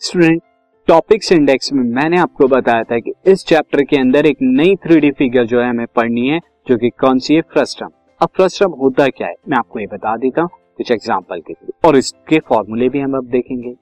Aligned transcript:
Student 0.00 0.42
topics 0.88 1.30
index 1.32 1.72
में 1.72 1.82
मैंने 1.84 2.18
आपको 2.18 2.46
बताया 2.48 2.82
था 2.82 2.98
कि 2.98 3.12
इस 3.26 3.44
चैप्टर 3.46 3.82
के 3.82 3.96
अंदर 3.96 4.26
एक 4.26 4.36
नई 4.42 4.76
थ्री 4.76 5.10
फिगर 5.10 5.46
जो 5.46 5.60
है 5.60 5.68
हमें 5.68 5.86
पढ़नी 5.96 6.26
है, 6.28 6.38
जो 6.68 6.76
कि 6.76 6.90
कौन 7.00 7.18
सी 7.18 7.34
है? 7.34 7.40
फ्रस्टम 7.42 7.90
अब 8.20 8.28
फ्रस्टम 8.36 8.72
होता 8.72 9.08
क्या 9.08 9.28
है? 9.28 9.34
मैं 9.48 9.58
आपको 9.58 9.80
ये 9.80 9.86
बता 9.86 10.16
देता 10.16 10.42
हूँ 10.42 10.50
कुछ 10.78 10.90
एग्ज़ाम्पल 10.92 11.40
के 11.40 11.54
थ्रू 11.54 11.88
और 11.88 11.96
इसके 11.96 12.38
फॉर्मूले 12.48 12.88
भी 12.88 13.00
हम 13.00 13.16
अब 13.16 13.26
देखेंगे। 13.28 13.74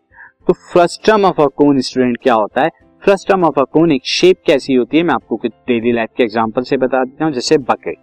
तो 0.46 0.52
frustum 0.72 1.24
of 1.24 1.40
a 1.42 1.46
cone 1.56 1.80
student 1.80 2.18
क्या 2.22 2.34
होता 2.34 2.62
है? 2.62 2.70
फ्रस्टम 3.02 3.44
ऑफ़ 3.44 3.60
अ 3.60 3.64
कोन 3.64 3.92
एक 3.92 4.06
शेप 4.06 4.42
कैसी 4.46 4.74
होती 4.74 4.96
है? 4.96 5.02
मैं 5.02 5.14
आपको 5.14 5.36
कुछ 5.36 5.52
डेली 5.68 5.92
लाइफ 5.92 6.10
के 6.16 6.22
एग्ज़ाम्पल 6.22 6.62
से 6.62 6.76
बता 6.78 7.04
देता 7.04 7.24
हूँ, 7.24 7.32
जैसे 7.32 7.58
बकेट 7.60 7.98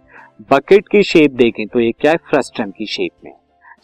बकेट 0.52 0.88
की 0.88 1.02
शेप 1.04 1.32
देखें 1.32 1.66
तो 1.66 1.80
ये 1.80 1.92
क्या 1.92 2.12
है? 2.12 2.18
फ्रस्टम 2.30 2.70
की 2.70 2.86
शेप 2.88 3.12
में। 3.24 3.32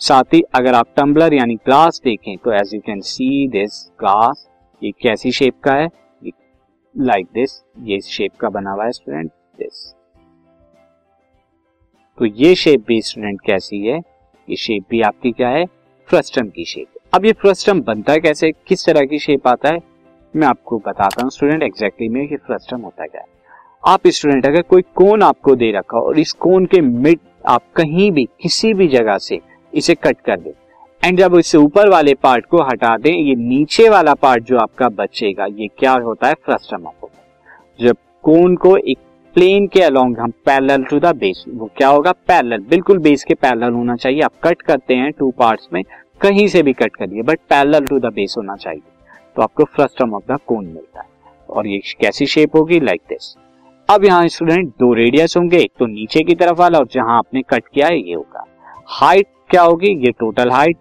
साथ 0.01 0.35
ही 0.35 0.41
अगर 0.55 0.75
आप 0.75 0.87
टम्बलर 0.97 1.35
यानी 1.35 1.55
ग्लास 1.57 2.01
देखें 2.05 2.37
तो 2.37 2.53
as 2.53 2.75
you 2.75 2.81
can 2.81 3.01
see 3.01 3.49
this 3.49 3.73
glass 4.01 4.47
ये 4.83 4.91
कैसी 5.03 5.33
शेप 5.33 5.55
का 5.65 5.75
है? 5.75 5.89
लाइक 6.95 7.27
दिस 7.35 7.63
ये 7.83 8.01
शेप 8.01 8.37
का 8.41 8.49
बना 8.49 8.71
हुआ 8.71 8.85
है 8.85 8.93
स्टूडेंट 8.93 9.31
दिस 9.59 9.93
तो 12.19 12.25
ये 12.27 12.55
शेप 12.55 12.85
भी 12.87 13.01
स्टूडेंट 13.03 13.41
कैसी 13.41 13.81
है? 13.81 13.99
ये 14.49 14.57
शेप 14.57 14.85
भी 14.91 15.01
आपकी 15.03 15.33
क्या 15.33 15.49
है? 15.49 15.65
फ्रस्टम 16.09 16.49
की 16.49 16.65
शेप 16.65 17.15
अब 17.15 17.25
ये 17.25 17.33
फ्रस्टम 17.33 17.81
बनता 17.81 18.13
है 18.13 18.21
कैसे? 18.21 18.51
किस 18.67 18.87
तरह 18.87 19.05
की 19.05 19.19
शेप 19.19 19.49
आता 19.49 19.69
है? 19.69 19.79
मैं 20.35 20.47
आपको 20.47 20.79
बताता 20.79 21.23
हूँ 21.23 21.31
स्टूडेंट 21.31 21.63
एग्जैक्टली 21.63 22.09
में 22.09 22.27
कि 22.29 22.37
फ्रस्टम 22.37 22.81
होता 22.81 23.07
क्या 23.07 23.21
है। 23.21 23.29
आप 23.87 24.07
स्टूडेंट 24.07 24.47
अगर 24.47 24.63
कोई 24.63 24.83
कोन 24.95 25.23
आपको 25.23 25.55
दे 25.57 25.71
रखा 25.73 25.99
हो 25.99 26.07
और 26.07 26.19
इस 26.19 26.33
कोन 26.33 26.67
के 26.67 26.81
मिड 26.81 27.19
आप 27.49 27.63
कहीं 27.77 28.11
भी, 28.13 28.25
किसी 28.41 28.75
भी 28.75 28.89
जगह 28.89 29.19
से 29.19 29.41
इसे 29.73 29.95
कट 29.95 30.21
कर 30.21 30.41
दें। 30.41 30.53
एंड 31.03 31.19
जब 31.19 31.35
इससे 31.35 31.59
ऊपर 31.59 31.89
वाले 31.89 32.15
पार्ट 32.15 32.47
को 32.47 32.63
हटा 32.63 32.97
दें, 32.97 33.13
ये 33.13 33.35
नीचे 33.35 33.89
वाला 33.89 34.15
पार्ट 34.15 34.45
जो 34.45 34.59
आपका 34.59 34.89
बचेगा, 34.89 35.47
ये 35.47 35.69
क्या 35.79 35.93
होता 35.95 36.29
है? 36.29 36.35
फ्रस्टम 36.35 36.87
ऑफ़ 36.87 37.07
जब 37.81 37.97
कोन 38.25 38.57
को 38.57 38.77
एक 38.77 38.99
प्लेन 39.37 39.67
के 39.67 39.83
अलोंग 39.83 40.19
हम 40.19 40.31
पैरेलल 40.47 40.83
टू 40.85 40.99
द 41.01 41.15
बेस 41.17 41.45
वो 41.49 41.71
क्या 41.77 41.89
होगा? 41.89 42.13
पैरेलल 42.13 42.65
बिल्कुल 42.71 42.99
बेस 42.99 43.25
के 43.25 43.35
पैरेलल 43.35 43.73
होना 43.73 43.97
चाहिए। 43.97 44.21
आप 44.21 44.33
कट 44.45 44.63
करते 44.63 44.95
हैं 44.95 45.11
टू 45.13 45.31
पार्ट्स 45.31 45.69
में, 45.73 45.83
कहीं 46.21 46.47
से 46.49 46.63
भी 46.63 46.73
कट 46.73 46.97
करिए 46.97 47.23
but 47.23 47.41
parallel 47.51 47.87
to 47.87 47.99
the 47.99 48.07
base 48.07 48.35
होना 48.39 48.57
चाहिए। 48.57 48.83
तो 49.37 49.43
आपको 49.43 49.65
फ्रस्टम 49.67 50.15
ऑफ़ 50.15 50.33
द 50.33 50.39
कोन 50.47 50.65
मिलता 50.65 51.01
है। 51.01 51.09
और 51.49 51.67
ये 51.67 51.79
कैसी 52.01 52.27
शेप 52.27 52.57
होगी? 52.57 52.81
लाइक 52.81 53.01
दिस 53.09 53.35
अब 53.89 54.05
यहाँ 54.05 54.27
स्टूडेंट 54.29 54.69
दो 54.71 54.93
रेडियस 54.95 55.37
होंगे, 55.37 55.59
एक 55.59 55.73
तो 55.79 55.87
नीचे 55.87 56.23
की 56.23 56.35
तरफ़ 56.35 56.59
वाला 56.59 56.79
और 56.79 56.89
जहाँ 56.93 57.19
आपने 57.19 57.43
कट 57.43 57.65
किया 57.75 57.87
है, 57.87 57.99
ये 57.99 58.15
होगा। 58.15 58.45
हाइट 58.91 59.27
क्या 59.51 59.63
होगी? 59.63 59.89
ये 60.05 60.11
टोटल 60.21 60.51
हाइट 60.51 60.77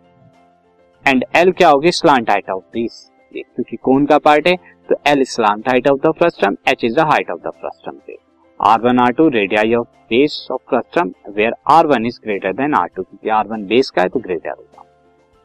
एंड 1.05 1.23
एल 1.35 1.51
क्या 1.51 1.69
होगी? 1.69 1.91
स्लांट 1.91 2.29
हाइट 2.29 2.49
ऑफ़ 2.49 2.63
दिस 2.73 2.93
क्योंकि 3.33 3.75
कौन 3.77 4.05
का 4.05 4.17
पार्ट 4.17 4.47
है 4.47 4.55
तो 4.89 4.95
L 5.07 5.23
slant 5.25 5.67
height 5.69 5.87
of 5.87 5.99
the 6.07 6.11
frustum 6.19 6.55
H 6.69 6.83
is 6.83 6.95
the 6.95 7.05
height 7.11 7.29
of 7.31 7.39
the 7.39 7.51
frustum 7.59 7.99
R 8.59 8.81
one 8.81 8.99
R 8.99 9.11
two 9.13 9.27
radii 9.29 9.73
of 9.73 9.87
base 10.09 10.47
of 10.51 10.61
frustum 10.69 11.11
where 11.35 11.53
R 11.71 11.87
one 11.87 12.05
is 12.05 12.19
greater 12.23 12.53
than 12.53 12.73
R 12.75 12.87
two 12.95 13.03
क्योंकि 13.03 13.29
R 13.29 13.47
one 13.47 13.65
base 13.67 13.89
का 13.89 14.01
है 14.01 14.09
तो 14.09 14.19
greater 14.19 14.49
होगा. 14.49 14.85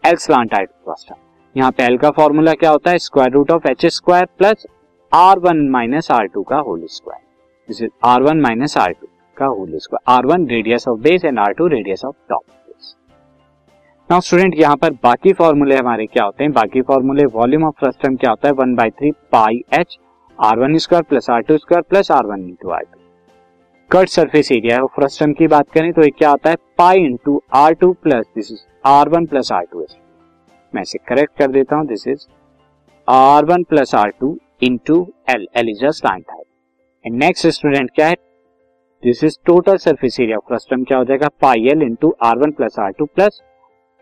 L 0.04 0.16
slant 0.18 0.54
height 0.54 0.68
of 0.68 0.84
frustum 0.84 1.14
यहाँ 1.56 1.70
पे 1.70 1.84
L 1.84 1.98
का 1.98 2.10
formula 2.12 2.54
क्या 2.54 2.70
होता 2.70 2.90
है? 2.90 2.98
Square 3.00 3.32
root 3.32 3.50
of 3.50 3.68
H 3.68 3.86
square 3.88 4.28
plus 4.38 4.66
R 5.12 5.38
one 5.40 5.68
minus 5.70 6.10
R 6.10 6.26
two 6.26 6.42
का 6.42 6.58
whole 6.60 6.86
square 6.90 7.88
R 8.04 8.22
one 8.22 8.40
minus 8.40 8.76
R 8.78 8.92
two 8.92 9.06
का 9.36 9.46
whole 9.48 9.78
square 9.78 10.32
R 10.32 10.46
radius 10.48 10.88
of 10.88 11.00
base 11.00 11.24
and 11.24 11.38
R 11.38 11.54
radius 11.60 12.04
of 12.04 12.14
top 12.28 12.42
now 14.10 14.20
student 14.20 14.54
यहाँ 14.58 14.76
पर 14.76 14.90
बाकी 15.02 15.32
फॉर्मूले 15.32 15.76
हमारे 15.76 16.06
क्या 16.06 16.24
होते 16.24 16.44
हैं? 16.44 16.52
बाकी 16.52 16.80
फॉर्मूले 16.82 17.24
वॉल्यूम 17.34 17.64
ऑफ़ 17.64 17.74
फ्रस्टम 17.78 18.16
क्या 18.16 18.30
होता 18.30 18.48
है? 18.48 18.54
One 18.54 18.74
by 18.74 18.90
three 18.90 19.10
pi 19.32 19.62
H 19.74 19.96
R 20.38 20.58
one 20.58 20.76
square 20.78 21.02
plus 21.02 21.30
R 21.30 21.42
two 21.42 21.56
square 21.58 21.82
plus 21.90 22.10
R 22.10 22.26
one 22.26 22.42
into 22.48 22.70
R 22.70 22.82
two 22.82 22.98
curved 23.90 24.08
surface 24.08 24.50
area 24.52 24.76
है। 24.76 24.86
फ्रस्टम 24.94 25.32
की 25.32 25.46
बात 25.46 25.70
करें 25.74 25.92
तो 25.92 26.02
ये 26.02 26.10
क्या 26.10 26.30
आता 26.30 26.50
है? 26.50 26.56
Pi 26.78 27.04
into 27.04 27.40
R 27.54 27.74
two 27.74 27.92
plus 28.02 28.26
this 28.34 28.52
is 28.52 28.60
R 28.88 29.08
one 29.08 29.26
plus 29.26 29.52
R 29.52 29.64
two 29.72 29.86
मैं 30.72 30.82
इसे 30.82 30.98
करेक्ट 31.08 31.38
कर 31.38 31.50
देता 31.50 31.76
हूँ। 31.76 31.86
This 31.86 32.06
is 32.08 32.26
R 33.08 33.44
one 33.44 33.62
plus 33.62 33.94
R 33.94 34.12
two 34.20 34.36
into 34.62 35.00
L 35.30 35.46
L 35.56 35.68
is 35.70 35.84
just 35.86 36.06
and 36.06 37.14
next 37.14 37.46
student 37.48 37.90
क्या 37.90 38.06
है? 38.06 38.16
This 39.04 39.22
is 39.24 39.36
total 39.46 39.76
surface 39.76 40.16
area 40.20 40.36
of 40.36 40.44
frustum 40.48 40.84
क्या 40.84 40.98
हो 40.98 41.04
जाएगा? 41.04 41.28
Pi 41.42 41.66
L 41.70 41.82
into 41.82 42.14
R 42.22 42.38
one 42.38 42.50
plus 42.50 42.78
R 42.78 42.90
two 42.98 43.04
plus 43.06 43.40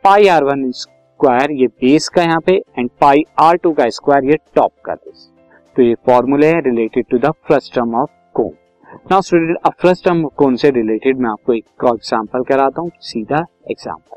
pi 0.05 0.27
R 0.29 0.45
one 0.45 0.71
square 0.73 1.51
ये 1.53 1.67
base 1.67 2.09
का 2.09 2.23
यहाँ 2.23 2.41
पे 2.47 2.53
and 2.79 2.91
pi 3.01 3.25
are 3.41 3.57
two 3.57 3.73
का 3.73 3.89
स्क्वायर 3.91 4.25
ये 4.25 4.37
टॉप 4.57 4.73
का 4.85 4.95
बेस 4.95 5.29
तो 5.77 5.83
ये 5.83 5.95
फॉर्मूले 6.07 6.47
है 6.47 6.61
related 6.61 7.07
to 7.11 7.19
the 7.19 7.33
frustum 7.47 7.95
of 7.95 8.11
cone 8.35 8.51
now 9.11 9.21
student 9.21 9.57
अब 9.67 9.73
फ्रस्टम 9.81 10.23
कोन 10.37 10.57
से 10.57 10.71
रिलेटेड 10.71 11.19
मैं 11.19 11.31
आपको 11.31 11.55
एक 11.55 11.85
एग्जांपल 11.85 12.43
कराता 12.45 12.81
हूँ, 12.81 12.91
सीधा 13.01 13.47
example 13.71 14.17